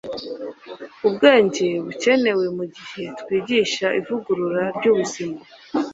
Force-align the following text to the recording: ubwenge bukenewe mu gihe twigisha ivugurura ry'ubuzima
ubwenge 1.07 1.65
bukenewe 1.85 2.45
mu 2.57 2.65
gihe 2.75 3.03
twigisha 3.19 3.87
ivugurura 3.99 4.63
ry'ubuzima 4.77 5.37